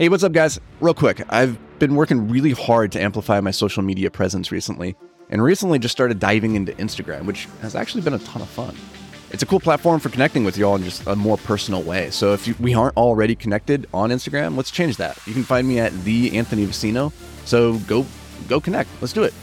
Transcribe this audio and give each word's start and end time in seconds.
Hey, 0.00 0.08
what's 0.08 0.22
up, 0.22 0.30
guys? 0.30 0.60
Real 0.78 0.94
quick, 0.94 1.20
I've 1.28 1.58
been 1.80 1.96
working 1.96 2.28
really 2.28 2.52
hard 2.52 2.92
to 2.92 3.02
amplify 3.02 3.40
my 3.40 3.50
social 3.50 3.82
media 3.82 4.12
presence 4.12 4.52
recently, 4.52 4.94
and 5.28 5.42
recently 5.42 5.80
just 5.80 5.90
started 5.90 6.20
diving 6.20 6.54
into 6.54 6.70
Instagram, 6.74 7.24
which 7.24 7.48
has 7.62 7.74
actually 7.74 8.02
been 8.02 8.14
a 8.14 8.20
ton 8.20 8.40
of 8.40 8.48
fun. 8.48 8.76
It's 9.32 9.42
a 9.42 9.46
cool 9.46 9.58
platform 9.58 9.98
for 9.98 10.08
connecting 10.08 10.44
with 10.44 10.56
you 10.56 10.66
all 10.66 10.76
in 10.76 10.84
just 10.84 11.04
a 11.08 11.16
more 11.16 11.36
personal 11.36 11.82
way. 11.82 12.10
So 12.10 12.32
if 12.32 12.46
you, 12.46 12.54
we 12.60 12.74
aren't 12.74 12.96
already 12.96 13.34
connected 13.34 13.88
on 13.92 14.10
Instagram, 14.10 14.56
let's 14.56 14.70
change 14.70 14.98
that. 14.98 15.18
You 15.26 15.34
can 15.34 15.42
find 15.42 15.66
me 15.66 15.80
at 15.80 15.92
the 16.04 16.38
Anthony 16.38 16.64
Vicino. 16.64 17.12
So 17.44 17.78
go 17.78 18.06
go 18.46 18.60
connect. 18.60 18.90
Let's 19.00 19.12
do 19.12 19.24
it. 19.24 19.34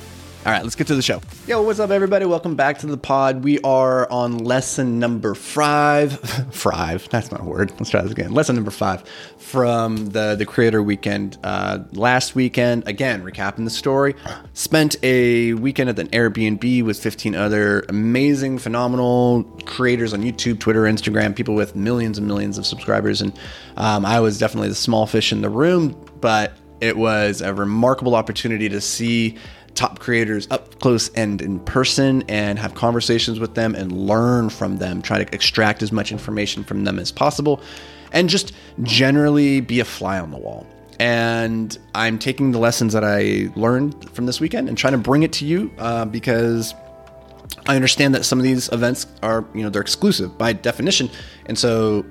All 0.46 0.52
right, 0.52 0.62
let's 0.62 0.75
get 0.75 0.86
to 0.88 0.96
the 0.96 1.02
show. 1.02 1.21
Yo, 1.48 1.64
what's 1.64 1.80
up, 1.80 1.89
everybody? 1.89 2.23
Welcome 2.23 2.54
back 2.54 2.77
to 2.80 2.86
the 2.86 2.98
pod. 3.00 3.44
We 3.44 3.59
are 3.62 4.07
on 4.12 4.38
lesson 4.38 5.00
number 5.00 5.34
five. 5.34 6.20
five. 6.52 7.09
That's 7.09 7.32
not 7.32 7.41
a 7.41 7.44
word. 7.44 7.71
Let's 7.80 7.89
try 7.89 8.04
this 8.04 8.12
again. 8.12 8.32
Lesson 8.32 8.54
number 8.55 8.70
five 8.70 9.04
from 9.39 10.09
the 10.09 10.36
the 10.36 10.45
Creator 10.45 10.84
Weekend. 10.84 11.39
Uh, 11.44 11.80
last 11.94 12.36
weekend, 12.36 12.88
again, 12.88 13.23
recapping 13.23 13.63
the 13.63 13.71
story. 13.71 14.13
Spent 14.54 14.95
a 15.02 15.54
weekend 15.54 15.90
at 15.90 15.98
an 15.98 16.09
Airbnb 16.09 16.84
with 16.85 16.99
15 16.99 17.34
other 17.34 17.84
amazing, 17.90 18.59
phenomenal 18.59 19.46
creators 19.66 20.13
on 20.13 20.21
YouTube, 20.21 20.59
Twitter, 20.59 20.84
Instagram, 20.84 21.35
people 21.35 21.55
with 21.55 21.76
millions 21.76 22.20
and 22.20 22.27
millions 22.27 22.59
of 22.59 22.68
subscribers, 22.68 23.20
and 23.20 23.34
um, 23.77 24.05
I 24.05 24.20
was 24.20 24.38
definitely 24.38 24.70
the 24.70 24.76
small 24.76 25.07
fish 25.07 25.32
in 25.32 25.41
the 25.41 25.49
room, 25.49 25.99
but 26.21 26.54
it 26.82 26.98
was 26.98 27.41
a 27.41 27.52
remarkable 27.52 28.13
opportunity 28.13 28.70
to 28.70 28.80
see 28.80 29.40
top 29.75 29.99
creators 29.99 30.47
up 30.49 30.79
close 30.79 31.09
and 31.09 31.41
in 31.41 31.59
person 31.59 32.23
and 32.27 32.57
have 32.57 32.73
conversations 32.73 33.39
with 33.39 33.55
them 33.55 33.75
and 33.75 33.91
learn 33.91 34.49
from 34.49 34.77
them, 34.77 35.01
try 35.01 35.23
to 35.23 35.35
extract 35.35 35.84
as 35.84 35.91
much 35.91 36.11
information 36.11 36.63
from 36.63 36.84
them 36.84 36.98
as 36.98 37.11
possible, 37.11 37.61
and 38.11 38.29
just 38.29 38.53
generally 38.84 39.61
be 39.61 39.79
a 39.79 39.85
fly 39.85 40.20
on 40.20 40.31
the 40.31 40.38
wall. 40.38 40.65
And 40.99 41.77
I'm 41.93 42.17
taking 42.17 42.51
the 42.51 42.59
lessons 42.59 42.93
that 42.93 43.03
I 43.03 43.51
learned 43.55 44.09
from 44.11 44.25
this 44.25 44.39
weekend 44.39 44.70
and 44.70 44.77
trying 44.77 44.93
to 44.93 44.98
bring 44.98 45.23
it 45.23 45.34
to 45.34 45.45
you 45.45 45.71
uh, 45.77 46.05
because 46.05 46.73
I 47.67 47.76
understand 47.76 48.15
that 48.15 48.23
some 48.23 48.39
of 48.39 48.43
these 48.43 48.70
events 48.70 49.07
are, 49.21 49.45
you 49.54 49.63
know, 49.63 49.70
they're 49.70 49.82
exclusive 49.82 50.37
by 50.37 50.54
definition. 50.54 51.10
And 51.48 51.57
so 51.57 52.05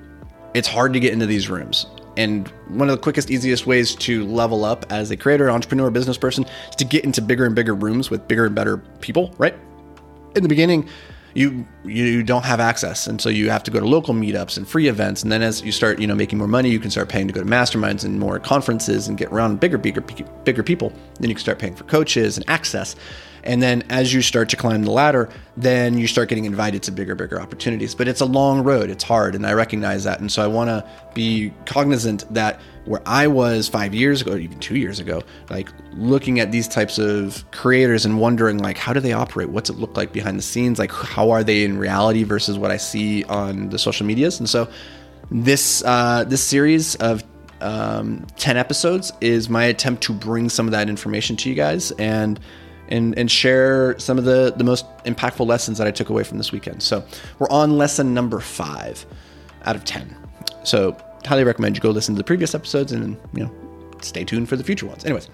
it's 0.53 0.67
hard 0.67 0.93
to 0.93 0.99
get 0.99 1.13
into 1.13 1.25
these 1.25 1.49
rooms. 1.49 1.87
And 2.17 2.47
one 2.67 2.89
of 2.89 2.95
the 2.95 3.01
quickest, 3.01 3.29
easiest 3.29 3.65
ways 3.67 3.95
to 3.95 4.25
level 4.25 4.63
up 4.63 4.85
as 4.89 5.11
a 5.11 5.17
creator, 5.17 5.49
entrepreneur, 5.49 5.89
business 5.89 6.17
person 6.17 6.45
is 6.69 6.75
to 6.77 6.85
get 6.85 7.03
into 7.03 7.21
bigger 7.21 7.45
and 7.45 7.55
bigger 7.55 7.73
rooms 7.73 8.09
with 8.09 8.27
bigger 8.27 8.45
and 8.45 8.55
better 8.55 8.77
people, 9.01 9.33
right? 9.37 9.55
In 10.35 10.43
the 10.43 10.49
beginning, 10.49 10.87
you 11.35 11.67
you 11.83 12.23
don't 12.23 12.45
have 12.45 12.59
access 12.59 13.07
and 13.07 13.21
so 13.21 13.27
you 13.29 13.49
have 13.49 13.61
to 13.61 13.69
go 13.69 13.79
to 13.79 13.85
local 13.85 14.13
meetups 14.13 14.57
and 14.57 14.67
free 14.67 14.87
events 14.87 15.21
and 15.21 15.31
then 15.31 15.43
as 15.43 15.61
you 15.61 15.71
start 15.71 15.99
you 15.99 16.07
know 16.07 16.15
making 16.15 16.37
more 16.37 16.47
money 16.47 16.69
you 16.69 16.79
can 16.79 16.89
start 16.89 17.09
paying 17.09 17.27
to 17.27 17.33
go 17.33 17.41
to 17.41 17.45
masterminds 17.45 18.05
and 18.05 18.17
more 18.19 18.39
conferences 18.39 19.09
and 19.09 19.17
get 19.17 19.29
around 19.31 19.59
bigger 19.59 19.77
bigger 19.77 20.01
bigger 20.45 20.63
people 20.63 20.93
then 21.19 21.29
you 21.29 21.35
can 21.35 21.41
start 21.41 21.59
paying 21.59 21.75
for 21.75 21.83
coaches 21.83 22.37
and 22.37 22.49
access 22.49 22.95
and 23.45 23.61
then 23.61 23.83
as 23.89 24.13
you 24.13 24.21
start 24.21 24.49
to 24.49 24.55
climb 24.55 24.83
the 24.83 24.91
ladder, 24.91 25.29
then 25.55 25.97
you 25.97 26.07
start 26.07 26.29
getting 26.29 26.45
invited 26.45 26.83
to 26.83 26.91
bigger, 26.91 27.15
bigger 27.15 27.39
opportunities. 27.39 27.93
But 27.93 28.07
it's 28.07 28.21
a 28.21 28.25
long 28.25 28.63
road, 28.63 28.89
it's 28.89 29.03
hard, 29.03 29.35
and 29.35 29.45
I 29.45 29.53
recognize 29.53 30.03
that. 30.05 30.19
And 30.19 30.31
so 30.31 30.43
I 30.43 30.47
want 30.47 30.69
to 30.69 30.83
be 31.13 31.53
cognizant 31.65 32.25
that 32.33 32.59
where 32.85 33.01
I 33.05 33.27
was 33.27 33.67
five 33.67 33.93
years 33.93 34.21
ago, 34.21 34.33
or 34.33 34.37
even 34.37 34.59
two 34.59 34.77
years 34.77 34.99
ago, 34.99 35.21
like 35.49 35.69
looking 35.93 36.39
at 36.39 36.51
these 36.51 36.67
types 36.67 36.97
of 36.97 37.49
creators 37.51 38.05
and 38.05 38.19
wondering, 38.19 38.57
like, 38.57 38.77
how 38.77 38.93
do 38.93 38.99
they 38.99 39.13
operate? 39.13 39.49
What's 39.49 39.69
it 39.69 39.77
look 39.77 39.95
like 39.95 40.11
behind 40.11 40.37
the 40.37 40.43
scenes? 40.43 40.79
Like, 40.79 40.91
how 40.91 41.31
are 41.31 41.43
they 41.43 41.63
in 41.63 41.77
reality 41.77 42.23
versus 42.23 42.57
what 42.57 42.71
I 42.71 42.77
see 42.77 43.23
on 43.25 43.69
the 43.69 43.77
social 43.79 44.05
medias? 44.05 44.39
And 44.39 44.49
so 44.49 44.67
this 45.29 45.83
uh, 45.85 46.23
this 46.27 46.43
series 46.43 46.95
of 46.95 47.23
um, 47.61 48.25
10 48.37 48.57
episodes 48.57 49.11
is 49.21 49.49
my 49.49 49.63
attempt 49.65 50.03
to 50.03 50.13
bring 50.13 50.49
some 50.49 50.67
of 50.67 50.71
that 50.71 50.89
information 50.89 51.35
to 51.37 51.49
you 51.49 51.55
guys 51.55 51.91
and 51.91 52.39
and, 52.89 53.17
and 53.17 53.29
share 53.29 53.97
some 53.99 54.17
of 54.17 54.25
the, 54.25 54.53
the 54.55 54.63
most 54.63 54.85
impactful 55.05 55.45
lessons 55.45 55.77
that 55.77 55.87
I 55.87 55.91
took 55.91 56.09
away 56.09 56.23
from 56.23 56.37
this 56.37 56.51
weekend. 56.51 56.83
So 56.83 57.03
we're 57.39 57.49
on 57.49 57.77
lesson 57.77 58.13
number 58.13 58.39
five 58.39 59.05
out 59.65 59.75
of 59.75 59.85
10. 59.85 60.15
So 60.63 60.97
highly 61.25 61.43
recommend 61.43 61.75
you 61.75 61.81
go 61.81 61.89
listen 61.89 62.15
to 62.15 62.17
the 62.17 62.23
previous 62.23 62.53
episodes 62.55 62.91
and, 62.91 63.17
you 63.33 63.43
know, 63.43 63.51
stay 64.01 64.23
tuned 64.23 64.49
for 64.49 64.55
the 64.55 64.63
future 64.63 64.85
ones. 64.85 65.05
Anyways, 65.05 65.29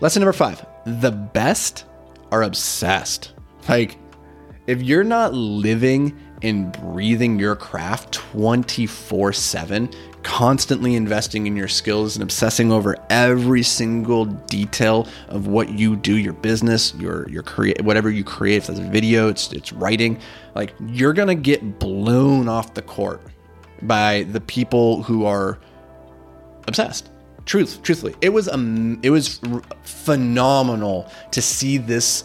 lesson 0.00 0.20
number 0.20 0.32
five 0.32 0.64
the 0.86 1.10
best 1.10 1.84
are 2.30 2.42
obsessed. 2.42 3.32
Like, 3.68 3.98
if 4.66 4.82
you're 4.82 5.04
not 5.04 5.34
living 5.34 6.18
and 6.42 6.72
breathing 6.72 7.38
your 7.38 7.56
craft 7.56 8.12
24 8.12 9.32
7, 9.32 9.90
constantly 10.22 10.94
investing 10.94 11.46
in 11.46 11.56
your 11.56 11.68
skills 11.68 12.16
and 12.16 12.22
obsessing 12.22 12.72
over 12.72 12.96
every 13.10 13.62
single 13.62 14.24
detail 14.24 15.08
of 15.28 15.46
what 15.46 15.70
you 15.70 15.96
do, 15.96 16.16
your 16.16 16.32
business, 16.32 16.94
your 16.94 17.28
your 17.28 17.42
create 17.42 17.80
whatever 17.82 18.10
you 18.10 18.24
create, 18.24 18.56
if 18.56 18.70
it's 18.70 18.78
a 18.78 18.90
video, 18.90 19.28
it's 19.28 19.52
it's 19.52 19.72
writing, 19.72 20.18
like 20.54 20.74
you're 20.86 21.12
gonna 21.12 21.34
get 21.34 21.78
blown 21.78 22.48
off 22.48 22.74
the 22.74 22.82
court 22.82 23.20
by 23.82 24.24
the 24.32 24.40
people 24.40 25.02
who 25.02 25.24
are 25.24 25.58
obsessed. 26.66 27.10
Truth, 27.46 27.82
truthfully, 27.82 28.14
it 28.20 28.28
was 28.28 28.48
um, 28.48 29.00
it 29.02 29.10
was 29.10 29.40
phenomenal 29.82 31.10
to 31.30 31.40
see 31.40 31.78
this 31.78 32.24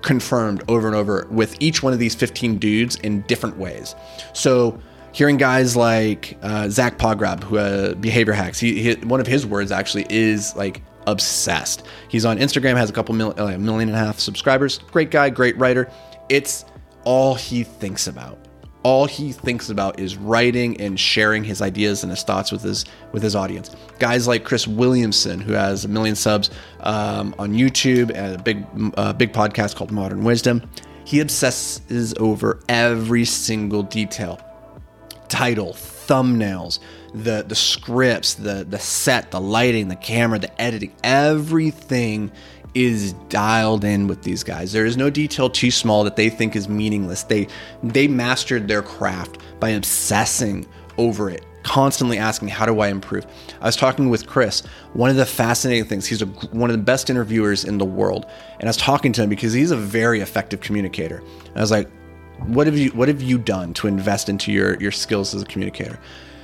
confirmed 0.00 0.62
over 0.68 0.86
and 0.86 0.96
over 0.96 1.26
with 1.30 1.56
each 1.60 1.82
one 1.82 1.92
of 1.92 1.98
these 1.98 2.14
15 2.14 2.58
dudes 2.58 2.96
in 2.96 3.22
different 3.22 3.56
ways. 3.56 3.94
So 4.32 4.80
hearing 5.12 5.36
guys 5.36 5.76
like 5.76 6.38
uh, 6.42 6.68
Zach 6.68 6.98
Pogrob, 6.98 7.44
who 7.44 7.58
uh, 7.58 7.94
behavior 7.94 8.32
hacks, 8.32 8.58
he, 8.58 8.82
he, 8.82 8.94
one 9.06 9.20
of 9.20 9.26
his 9.26 9.46
words 9.46 9.70
actually 9.70 10.06
is 10.08 10.56
like 10.56 10.82
obsessed. 11.06 11.86
He's 12.08 12.24
on 12.24 12.38
Instagram, 12.38 12.76
has 12.76 12.90
a 12.90 12.92
couple 12.92 13.14
million, 13.14 13.38
uh, 13.38 13.58
million 13.58 13.88
and 13.88 13.96
a 13.96 14.00
half 14.00 14.18
subscribers. 14.18 14.78
Great 14.78 15.10
guy, 15.10 15.30
great 15.30 15.56
writer. 15.58 15.90
It's 16.28 16.64
all 17.04 17.34
he 17.34 17.62
thinks 17.62 18.06
about. 18.06 18.38
All 18.84 19.06
he 19.06 19.30
thinks 19.30 19.70
about 19.70 20.00
is 20.00 20.16
writing 20.16 20.80
and 20.80 20.98
sharing 20.98 21.44
his 21.44 21.62
ideas 21.62 22.02
and 22.02 22.10
his 22.10 22.24
thoughts 22.24 22.50
with 22.50 22.62
his 22.62 22.84
with 23.12 23.22
his 23.22 23.36
audience. 23.36 23.70
Guys 24.00 24.26
like 24.26 24.42
Chris 24.42 24.66
Williamson, 24.66 25.40
who 25.40 25.52
has 25.52 25.84
a 25.84 25.88
million 25.88 26.16
subs 26.16 26.50
um, 26.80 27.32
on 27.38 27.52
YouTube 27.52 28.10
and 28.12 28.34
a 28.34 28.42
big 28.42 28.66
uh, 28.96 29.12
big 29.12 29.32
podcast 29.32 29.76
called 29.76 29.92
Modern 29.92 30.24
Wisdom. 30.24 30.68
He 31.04 31.20
obsesses 31.20 32.12
over 32.18 32.60
every 32.68 33.24
single 33.24 33.84
detail 33.84 34.40
title, 35.32 35.72
thumbnails, 35.72 36.78
the 37.14 37.42
the 37.48 37.54
scripts, 37.54 38.34
the 38.34 38.66
the 38.68 38.78
set, 38.78 39.30
the 39.30 39.40
lighting, 39.40 39.88
the 39.88 39.96
camera, 39.96 40.38
the 40.38 40.60
editing, 40.60 40.92
everything 41.02 42.30
is 42.74 43.14
dialed 43.28 43.84
in 43.84 44.06
with 44.06 44.22
these 44.22 44.44
guys. 44.44 44.72
There 44.72 44.86
is 44.86 44.96
no 44.96 45.10
detail 45.10 45.50
too 45.50 45.70
small 45.70 46.04
that 46.04 46.16
they 46.16 46.28
think 46.28 46.54
is 46.54 46.68
meaningless. 46.68 47.22
They 47.24 47.48
they 47.82 48.08
mastered 48.08 48.68
their 48.68 48.82
craft 48.82 49.38
by 49.58 49.70
obsessing 49.70 50.66
over 50.98 51.30
it, 51.30 51.44
constantly 51.62 52.18
asking, 52.18 52.48
"How 52.48 52.66
do 52.66 52.80
I 52.80 52.88
improve?" 52.88 53.26
I 53.62 53.66
was 53.66 53.76
talking 53.76 54.10
with 54.10 54.26
Chris. 54.26 54.62
One 54.92 55.08
of 55.08 55.16
the 55.16 55.26
fascinating 55.26 55.86
things, 55.86 56.06
he's 56.06 56.20
a, 56.20 56.26
one 56.26 56.68
of 56.68 56.76
the 56.76 56.82
best 56.82 57.08
interviewers 57.08 57.64
in 57.64 57.78
the 57.78 57.86
world, 57.86 58.26
and 58.60 58.64
I 58.64 58.70
was 58.70 58.76
talking 58.76 59.12
to 59.14 59.22
him 59.22 59.30
because 59.30 59.54
he's 59.54 59.70
a 59.70 59.76
very 59.76 60.20
effective 60.20 60.60
communicator. 60.60 61.22
And 61.46 61.56
I 61.56 61.60
was 61.60 61.70
like, 61.70 61.88
what 62.46 62.66
have 62.66 62.76
you 62.76 62.90
what 62.90 63.08
have 63.08 63.22
you 63.22 63.38
done 63.38 63.74
to 63.74 63.86
invest 63.86 64.28
into 64.28 64.52
your 64.52 64.80
your 64.80 64.92
skills 64.92 65.34
as 65.34 65.42
a 65.42 65.46
communicator? 65.46 65.98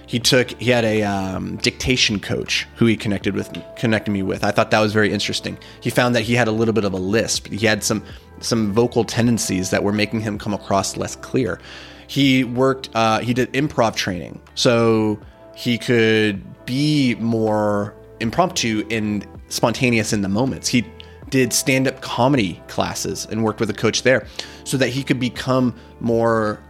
He 0.06 0.19
took 0.19 0.50
he 0.60 0.71
had 0.71 0.84
a 0.84 1.03
um, 1.03 1.56
dictation 1.56 2.19
coach 2.19 2.66
who 2.76 2.87
he 2.87 2.97
connected 2.97 3.34
with 3.34 3.53
connected 3.76 4.10
me 4.10 4.22
with. 4.22 4.43
I 4.43 4.50
thought 4.50 4.71
that 4.71 4.81
was 4.81 4.93
very 4.93 5.12
interesting. 5.12 5.59
He 5.81 5.91
found 5.91 6.15
that 6.15 6.22
he 6.22 6.34
had 6.34 6.48
a 6.48 6.53
little 6.53 6.72
bit 6.72 6.84
of 6.84 6.93
a 6.93 6.98
lisp. 6.98 7.48
He 7.48 7.66
had 7.66 7.84
some 7.84 8.03
some 8.41 8.72
vocal 8.72 9.04
tendencies 9.04 9.71
that 9.71 9.82
were 9.82 9.93
making 9.93 10.21
him 10.21 10.38
come 10.38 10.54
across 10.54 10.97
less 10.97 11.16
clear. 11.16 11.60
He 12.06 12.44
worked 12.44 12.88
uh, 12.94 13.21
he 13.21 13.34
did 13.34 13.53
improv 13.53 13.97
training 13.97 14.41
so 14.54 15.19
he 15.54 15.77
could 15.77 16.43
be 16.65 17.16
more 17.16 17.94
impromptu 18.21 18.87
and 18.91 19.27
spontaneous 19.48 20.13
in 20.13 20.22
the 20.22 20.28
moments. 20.28 20.68
He 20.68 20.86
did 21.30 21.53
stand 21.53 21.86
up 21.89 22.01
comedy 22.01 22.60
classes 22.69 23.27
and 23.30 23.42
worked 23.45 23.60
with 23.60 23.71
a 23.71 23.75
coach 23.75 24.03
there 24.03 24.27
so 24.65 24.77
that 24.77 24.89
he 24.89 25.03
could 25.03 25.21
become 25.21 25.75
more 26.01 26.60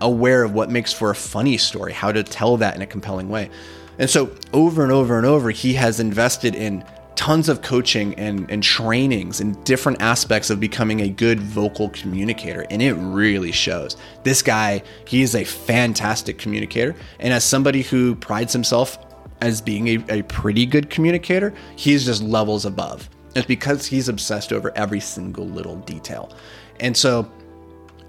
aware 0.00 0.44
of 0.44 0.52
what 0.52 0.70
makes 0.70 0.92
for 0.92 1.10
a 1.10 1.14
funny 1.14 1.58
story, 1.58 1.92
how 1.92 2.12
to 2.12 2.22
tell 2.22 2.56
that 2.56 2.76
in 2.76 2.82
a 2.82 2.86
compelling 2.86 3.28
way. 3.28 3.50
And 3.98 4.08
so, 4.08 4.30
over 4.52 4.84
and 4.84 4.92
over 4.92 5.16
and 5.16 5.26
over, 5.26 5.50
he 5.50 5.74
has 5.74 5.98
invested 5.98 6.54
in 6.54 6.84
tons 7.16 7.48
of 7.48 7.62
coaching 7.62 8.14
and, 8.14 8.48
and 8.48 8.62
trainings 8.62 9.40
in 9.40 9.52
different 9.64 10.00
aspects 10.00 10.50
of 10.50 10.60
becoming 10.60 11.00
a 11.00 11.08
good 11.08 11.40
vocal 11.40 11.88
communicator. 11.88 12.64
And 12.70 12.80
it 12.80 12.92
really 12.94 13.50
shows. 13.50 13.96
This 14.22 14.40
guy, 14.40 14.84
he 15.04 15.22
is 15.22 15.34
a 15.34 15.42
fantastic 15.42 16.38
communicator. 16.38 16.94
And 17.18 17.32
as 17.32 17.42
somebody 17.42 17.82
who 17.82 18.14
prides 18.14 18.52
himself 18.52 18.98
as 19.40 19.60
being 19.60 19.88
a, 19.88 20.18
a 20.20 20.22
pretty 20.22 20.64
good 20.64 20.90
communicator, 20.90 21.52
he's 21.74 22.04
just 22.04 22.22
levels 22.22 22.64
above. 22.64 23.10
It's 23.34 23.46
because 23.46 23.86
he's 23.86 24.08
obsessed 24.08 24.52
over 24.52 24.72
every 24.76 25.00
single 25.00 25.46
little 25.46 25.76
detail. 25.76 26.32
And 26.80 26.96
so 26.96 27.30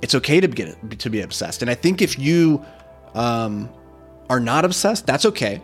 it's 0.01 0.15
okay 0.15 0.39
to 0.39 0.47
get 0.47 0.99
to 0.99 1.09
be 1.09 1.21
obsessed. 1.21 1.61
And 1.61 1.69
I 1.69 1.75
think 1.75 2.01
if 2.01 2.17
you 2.17 2.63
um, 3.13 3.69
are 4.29 4.39
not 4.39 4.65
obsessed, 4.65 5.05
that's 5.05 5.25
okay. 5.25 5.61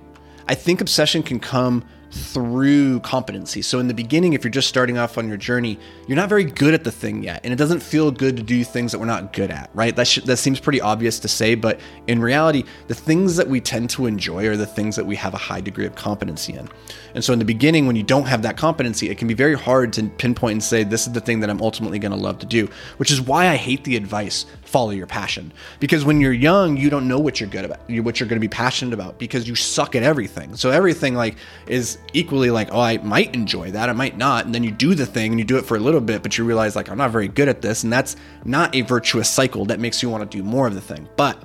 I 0.48 0.56
think 0.56 0.81
obsession 0.81 1.24
can 1.24 1.40
come 1.40 1.86
through 2.12 3.00
competency. 3.02 3.62
So 3.62 3.80
in 3.80 3.88
the 3.88 3.94
beginning, 3.94 4.34
if 4.34 4.44
you're 4.44 4.52
just 4.52 4.69
starting 4.69 4.98
off 4.98 5.18
on 5.18 5.28
your 5.28 5.38
journey, 5.38 5.78
you're 6.07 6.16
not 6.16 6.30
very 6.30 6.44
good 6.44 6.74
at 6.74 6.84
the 6.84 6.92
thing 6.92 7.24
yet, 7.24 7.42
and 7.44 7.52
it 7.52 7.57
doesn't 7.57 7.81
feel 7.81 8.12
good 8.12 8.38
to 8.38 8.44
do 8.44 8.63
things 8.63 8.92
that 8.92 9.00
we're 9.00 9.06
not 9.06 9.34
good 9.34 9.52
at, 9.52 9.69
right? 9.74 9.96
That 9.96 10.07
sh- 10.07 10.19
that 10.25 10.38
seems 10.38 10.60
pretty 10.60 10.81
obvious 10.81 11.19
to 11.19 11.28
say, 11.28 11.56
but 11.56 11.80
in 12.07 12.22
reality, 12.22 12.63
the 12.88 12.96
things 12.96 13.36
that 13.36 13.48
we 13.48 13.60
tend 13.60 13.90
to 13.92 14.06
enjoy 14.06 14.48
are 14.48 14.56
the 14.56 14.66
things 14.66 14.96
that 14.96 15.06
we 15.06 15.16
have 15.16 15.34
a 15.34 15.38
high 15.38 15.62
degree 15.62 15.86
of 15.86 15.96
competency 15.96 16.54
in. 16.54 16.69
And 17.13 17.24
so 17.24 17.34
in 17.34 17.40
the 17.40 17.46
beginning, 17.46 17.88
when 17.88 17.96
you 17.96 18.04
don't 18.04 18.25
have 18.25 18.42
that 18.44 18.57
competency, 18.57 19.10
it 19.10 19.18
can 19.18 19.28
be 19.28 19.34
very 19.34 19.56
hard 19.56 19.94
to 19.94 20.04
pinpoint 20.04 20.54
and 20.54 20.63
say 20.63 20.84
this 20.84 21.07
is 21.07 21.13
the 21.13 21.22
thing 21.22 21.40
that 21.40 21.50
I'm 21.50 21.62
ultimately 21.62 22.00
going 22.00 22.12
to 22.12 22.18
love 22.18 22.40
to 22.40 22.46
do. 22.46 22.69
Which 22.98 23.12
is 23.12 23.22
why 23.22 23.48
I 23.48 23.56
hate 23.56 23.84
the 23.84 23.96
advice 23.96 24.46
follow 24.63 24.90
your 24.90 25.07
passion 25.07 25.54
because 25.80 26.04
when 26.04 26.19
you're 26.19 26.34
young, 26.34 26.75
you 26.75 26.90
don't 26.90 27.07
know 27.07 27.19
what 27.19 27.40
you're 27.40 27.50
good 27.50 27.63
about, 27.63 27.80
what 27.88 28.19
you're 28.19 28.28
going 28.28 28.42
to 28.42 28.46
be 28.46 28.50
passionate 28.50 28.94
about 28.94 29.18
because 29.18 29.48
you 29.48 29.56
suck 29.56 29.96
at 29.96 30.04
everything. 30.04 30.56
So 30.57 30.69
everything 30.69 31.16
like 31.16 31.38
is 31.68 31.98
equally 32.13 32.50
like, 32.50 32.69
oh, 32.72 32.80
I 32.80 32.98
might 32.98 33.34
enjoy 33.36 33.72
that, 33.72 33.90
I 33.90 33.94
might 33.94 34.18
not. 34.18 34.46
And 34.46 34.56
then 34.56 34.63
you 34.63 34.72
do 34.72 34.96
the 34.96 35.06
thing 35.06 35.31
and 35.31 35.40
you 35.40 35.46
do 35.46 35.57
it 35.57 35.66
for 35.66 35.75
a 35.75 35.80
little 35.80 36.02
bit, 36.02 36.24
but 36.24 36.38
you 36.38 36.46
realize 36.46 36.75
like, 36.75 36.90
I'm 36.90 36.98
not 36.98 37.12
very 37.12 37.28
good 37.28 37.50
at 37.50 37.62
this. 37.62 37.84
And 37.84 37.92
that's 37.92 38.16
not 38.44 38.74
a 38.75 38.81
virtuous 38.81 39.30
cycle 39.30 39.66
that 39.66 39.80
makes 39.80 40.02
you 40.02 40.10
want 40.10 40.30
to 40.30 40.38
do 40.38 40.44
more 40.44 40.68
of 40.68 40.75
the 40.75 40.81
thing. 40.81 41.07
But 41.18 41.42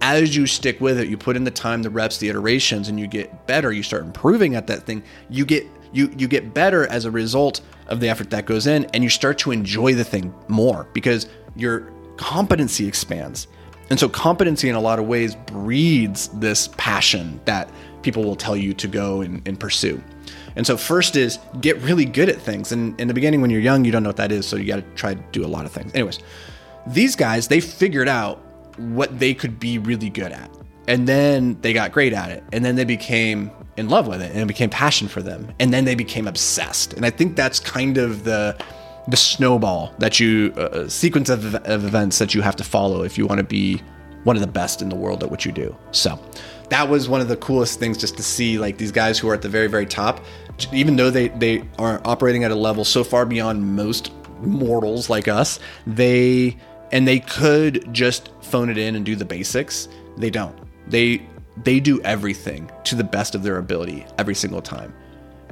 as 0.00 0.34
you 0.34 0.46
stick 0.46 0.80
with 0.80 0.98
it, 0.98 1.08
you 1.08 1.16
put 1.16 1.36
in 1.36 1.44
the 1.44 1.50
time, 1.50 1.82
the 1.82 1.90
reps, 1.90 2.18
the 2.18 2.28
iterations, 2.28 2.88
and 2.88 2.98
you 2.98 3.06
get 3.06 3.46
better, 3.46 3.72
you 3.72 3.82
start 3.82 4.04
improving 4.04 4.54
at 4.54 4.66
that 4.66 4.84
thing, 4.84 5.02
you 5.28 5.44
get 5.44 5.66
you 5.92 6.12
you 6.16 6.28
get 6.28 6.54
better 6.54 6.86
as 6.86 7.04
a 7.04 7.10
result 7.10 7.60
of 7.88 8.00
the 8.00 8.08
effort 8.08 8.30
that 8.30 8.46
goes 8.46 8.66
in 8.66 8.84
and 8.94 9.02
you 9.02 9.10
start 9.10 9.38
to 9.38 9.50
enjoy 9.50 9.94
the 9.94 10.04
thing 10.04 10.32
more 10.48 10.86
because 10.92 11.28
your 11.56 11.92
competency 12.16 12.86
expands. 12.86 13.48
And 13.90 13.98
so 13.98 14.08
competency 14.08 14.68
in 14.68 14.76
a 14.76 14.80
lot 14.80 14.98
of 14.98 15.06
ways 15.06 15.34
breeds 15.34 16.28
this 16.28 16.68
passion 16.76 17.40
that 17.44 17.68
people 18.02 18.24
will 18.24 18.36
tell 18.36 18.56
you 18.56 18.72
to 18.74 18.88
go 18.88 19.20
and, 19.20 19.46
and 19.46 19.58
pursue. 19.58 20.02
And 20.56 20.66
so 20.66 20.76
first 20.76 21.16
is 21.16 21.38
get 21.60 21.76
really 21.78 22.04
good 22.04 22.28
at 22.28 22.40
things. 22.40 22.72
And 22.72 22.98
in 23.00 23.08
the 23.08 23.14
beginning, 23.14 23.40
when 23.40 23.50
you're 23.50 23.60
young, 23.60 23.84
you 23.84 23.92
don't 23.92 24.02
know 24.02 24.08
what 24.08 24.16
that 24.16 24.32
is. 24.32 24.46
So 24.46 24.56
you 24.56 24.66
got 24.66 24.76
to 24.76 24.94
try 24.94 25.14
to 25.14 25.20
do 25.32 25.44
a 25.44 25.48
lot 25.48 25.66
of 25.66 25.72
things. 25.72 25.92
Anyways, 25.92 26.20
these 26.86 27.16
guys, 27.16 27.48
they 27.48 27.60
figured 27.60 28.08
out 28.08 28.38
what 28.78 29.18
they 29.18 29.34
could 29.34 29.60
be 29.60 29.78
really 29.78 30.08
good 30.08 30.32
at. 30.32 30.50
And 30.88 31.06
then 31.06 31.60
they 31.60 31.72
got 31.72 31.92
great 31.92 32.12
at 32.12 32.30
it. 32.30 32.42
And 32.52 32.64
then 32.64 32.76
they 32.76 32.84
became 32.84 33.50
in 33.76 33.88
love 33.88 34.06
with 34.06 34.20
it 34.20 34.30
and 34.32 34.40
it 34.40 34.46
became 34.46 34.70
passion 34.70 35.08
for 35.08 35.22
them. 35.22 35.52
And 35.58 35.72
then 35.72 35.84
they 35.84 35.94
became 35.94 36.26
obsessed. 36.26 36.92
And 36.94 37.04
I 37.04 37.10
think 37.10 37.36
that's 37.36 37.60
kind 37.60 37.98
of 37.98 38.24
the 38.24 38.56
the 39.10 39.16
snowball 39.16 39.94
that 39.98 40.20
you 40.20 40.52
uh, 40.56 40.88
sequence 40.88 41.28
of, 41.28 41.54
of 41.54 41.84
events 41.84 42.18
that 42.18 42.34
you 42.34 42.42
have 42.42 42.56
to 42.56 42.64
follow 42.64 43.02
if 43.02 43.18
you 43.18 43.26
want 43.26 43.38
to 43.38 43.44
be 43.44 43.82
one 44.24 44.36
of 44.36 44.42
the 44.42 44.48
best 44.48 44.82
in 44.82 44.88
the 44.88 44.96
world 44.96 45.22
at 45.22 45.30
what 45.30 45.44
you 45.44 45.52
do. 45.52 45.74
So 45.92 46.18
that 46.70 46.88
was 46.88 47.08
one 47.08 47.20
of 47.20 47.28
the 47.28 47.36
coolest 47.36 47.78
things 47.78 47.98
just 47.98 48.16
to 48.16 48.22
see 48.22 48.58
like 48.58 48.78
these 48.78 48.92
guys 48.92 49.18
who 49.18 49.28
are 49.28 49.34
at 49.34 49.42
the 49.42 49.48
very 49.48 49.66
very 49.66 49.86
top 49.86 50.24
even 50.72 50.96
though 50.96 51.10
they 51.10 51.28
they 51.28 51.64
are 51.78 52.00
operating 52.04 52.44
at 52.44 52.50
a 52.50 52.54
level 52.54 52.84
so 52.84 53.04
far 53.04 53.26
beyond 53.26 53.76
most 53.76 54.12
mortals 54.40 55.10
like 55.10 55.28
us 55.28 55.58
they 55.86 56.56
and 56.92 57.06
they 57.06 57.20
could 57.20 57.92
just 57.92 58.30
phone 58.40 58.70
it 58.70 58.78
in 58.78 58.96
and 58.96 59.04
do 59.04 59.16
the 59.16 59.24
basics 59.24 59.88
they 60.16 60.30
don't 60.30 60.56
they 60.86 61.20
they 61.64 61.80
do 61.80 62.00
everything 62.02 62.70
to 62.84 62.94
the 62.94 63.04
best 63.04 63.34
of 63.34 63.42
their 63.42 63.58
ability 63.58 64.06
every 64.18 64.34
single 64.34 64.62
time 64.62 64.94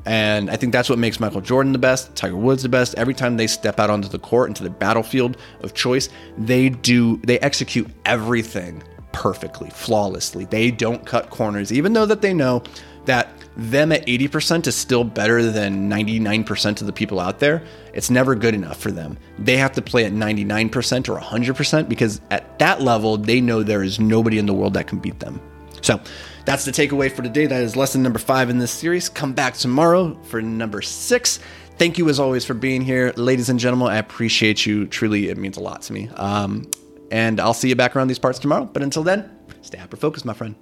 and 0.08 0.50
I 0.50 0.56
think 0.56 0.72
that's 0.72 0.88
what 0.88 0.98
makes 0.98 1.20
Michael 1.20 1.42
Jordan 1.42 1.72
the 1.72 1.78
best, 1.78 2.16
Tiger 2.16 2.34
Woods 2.34 2.62
the 2.62 2.70
best. 2.70 2.94
Every 2.94 3.12
time 3.12 3.36
they 3.36 3.46
step 3.46 3.78
out 3.78 3.90
onto 3.90 4.08
the 4.08 4.18
court, 4.18 4.48
into 4.48 4.62
the 4.62 4.70
battlefield 4.70 5.36
of 5.60 5.74
choice, 5.74 6.08
they 6.38 6.70
do 6.70 7.18
they 7.18 7.38
execute 7.40 7.86
everything 8.06 8.82
perfectly, 9.12 9.68
flawlessly. 9.68 10.46
They 10.46 10.70
don't 10.70 11.04
cut 11.04 11.28
corners, 11.28 11.70
even 11.70 11.92
though 11.92 12.06
that 12.06 12.22
they 12.22 12.32
know 12.32 12.62
that 13.04 13.28
them 13.54 13.92
at 13.92 14.06
80% 14.06 14.66
is 14.66 14.74
still 14.74 15.04
better 15.04 15.42
than 15.42 15.90
99% 15.90 16.80
of 16.80 16.86
the 16.86 16.92
people 16.92 17.20
out 17.20 17.38
there. 17.38 17.62
It's 17.92 18.08
never 18.08 18.34
good 18.34 18.54
enough 18.54 18.78
for 18.78 18.90
them. 18.90 19.18
They 19.38 19.58
have 19.58 19.72
to 19.72 19.82
play 19.82 20.06
at 20.06 20.12
99% 20.12 21.08
or 21.10 21.20
100% 21.20 21.88
because 21.88 22.22
at 22.30 22.58
that 22.60 22.80
level, 22.80 23.18
they 23.18 23.42
know 23.42 23.62
there 23.62 23.82
is 23.82 24.00
nobody 24.00 24.38
in 24.38 24.46
the 24.46 24.54
world 24.54 24.72
that 24.74 24.86
can 24.86 25.00
beat 25.00 25.20
them. 25.20 25.38
So 25.82 26.00
that's 26.48 26.64
the 26.64 26.72
takeaway 26.72 27.12
for 27.12 27.20
today. 27.20 27.44
That 27.44 27.62
is 27.62 27.76
lesson 27.76 28.02
number 28.02 28.18
five 28.18 28.48
in 28.48 28.56
this 28.56 28.70
series. 28.70 29.10
Come 29.10 29.34
back 29.34 29.52
tomorrow 29.52 30.14
for 30.22 30.40
number 30.40 30.80
six. 30.80 31.40
Thank 31.76 31.98
you 31.98 32.08
as 32.08 32.18
always 32.18 32.46
for 32.46 32.54
being 32.54 32.80
here, 32.80 33.12
ladies 33.16 33.50
and 33.50 33.60
gentlemen. 33.60 33.88
I 33.88 33.98
appreciate 33.98 34.64
you. 34.64 34.86
Truly, 34.86 35.28
it 35.28 35.36
means 35.36 35.58
a 35.58 35.60
lot 35.60 35.82
to 35.82 35.92
me. 35.92 36.08
Um, 36.14 36.70
and 37.10 37.38
I'll 37.38 37.52
see 37.52 37.68
you 37.68 37.76
back 37.76 37.94
around 37.94 38.08
these 38.08 38.18
parts 38.18 38.38
tomorrow. 38.38 38.64
But 38.64 38.82
until 38.82 39.02
then, 39.02 39.30
stay 39.60 39.76
hyper 39.76 39.98
focused, 39.98 40.24
my 40.24 40.32
friend. 40.32 40.54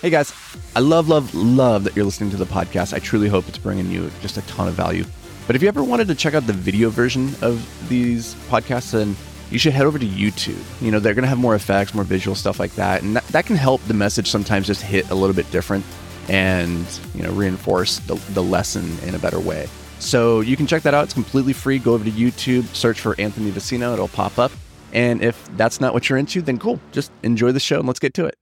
Hey 0.00 0.08
guys, 0.08 0.32
I 0.74 0.80
love, 0.80 1.06
love, 1.06 1.34
love 1.34 1.84
that 1.84 1.94
you're 1.94 2.06
listening 2.06 2.30
to 2.30 2.38
the 2.38 2.46
podcast. 2.46 2.94
I 2.94 2.98
truly 2.98 3.28
hope 3.28 3.46
it's 3.48 3.58
bringing 3.58 3.90
you 3.90 4.10
just 4.22 4.38
a 4.38 4.42
ton 4.46 4.68
of 4.68 4.74
value. 4.74 5.04
But 5.46 5.54
if 5.54 5.60
you 5.60 5.68
ever 5.68 5.84
wanted 5.84 6.08
to 6.08 6.14
check 6.14 6.32
out 6.32 6.46
the 6.46 6.54
video 6.54 6.88
version 6.88 7.34
of 7.42 7.88
these 7.90 8.36
podcasts, 8.48 8.92
then 8.92 9.16
you 9.52 9.58
should 9.58 9.72
head 9.74 9.84
over 9.84 9.98
to 9.98 10.06
YouTube. 10.06 10.62
You 10.80 10.90
know, 10.90 10.98
they're 10.98 11.14
going 11.14 11.24
to 11.24 11.28
have 11.28 11.38
more 11.38 11.54
effects, 11.54 11.94
more 11.94 12.04
visual 12.04 12.34
stuff 12.34 12.58
like 12.58 12.74
that. 12.76 13.02
And 13.02 13.16
that, 13.16 13.26
that 13.28 13.46
can 13.46 13.56
help 13.56 13.82
the 13.82 13.94
message 13.94 14.28
sometimes 14.28 14.66
just 14.66 14.82
hit 14.82 15.10
a 15.10 15.14
little 15.14 15.36
bit 15.36 15.50
different 15.50 15.84
and, 16.28 16.86
you 17.14 17.22
know, 17.22 17.32
reinforce 17.32 17.98
the, 18.00 18.14
the 18.32 18.42
lesson 18.42 18.98
in 19.00 19.14
a 19.14 19.18
better 19.18 19.38
way. 19.38 19.68
So 19.98 20.40
you 20.40 20.56
can 20.56 20.66
check 20.66 20.82
that 20.82 20.94
out. 20.94 21.04
It's 21.04 21.14
completely 21.14 21.52
free. 21.52 21.78
Go 21.78 21.92
over 21.92 22.04
to 22.04 22.10
YouTube, 22.10 22.64
search 22.74 23.00
for 23.00 23.14
Anthony 23.20 23.50
Vicino, 23.50 23.92
it'll 23.92 24.08
pop 24.08 24.38
up. 24.38 24.52
And 24.92 25.22
if 25.22 25.48
that's 25.56 25.80
not 25.80 25.94
what 25.94 26.08
you're 26.08 26.18
into, 26.18 26.42
then 26.42 26.58
cool. 26.58 26.80
Just 26.90 27.12
enjoy 27.22 27.52
the 27.52 27.60
show 27.60 27.78
and 27.78 27.86
let's 27.86 28.00
get 28.00 28.14
to 28.14 28.26
it. 28.26 28.36